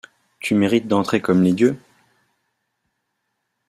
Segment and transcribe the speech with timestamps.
[0.39, 1.79] Tu mérites d’entrer comme les dieux.